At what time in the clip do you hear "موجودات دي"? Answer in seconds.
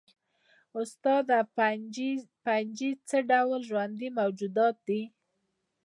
4.19-5.01